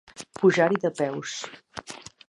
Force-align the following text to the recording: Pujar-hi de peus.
Pujar-hi 0.39 0.81
de 0.87 0.93
peus. 1.03 1.39